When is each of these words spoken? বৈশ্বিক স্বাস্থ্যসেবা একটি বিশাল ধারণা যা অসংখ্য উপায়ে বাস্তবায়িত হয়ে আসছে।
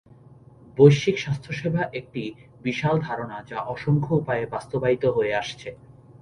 বৈশ্বিক 0.77 1.15
স্বাস্থ্যসেবা 1.19 1.81
একটি 1.93 2.23
বিশাল 2.61 2.95
ধারণা 2.99 3.37
যা 3.49 3.59
অসংখ্য 3.65 4.11
উপায়ে 4.15 4.45
বাস্তবায়িত 4.45 5.03
হয়ে 5.07 5.33
আসছে। 5.35 5.69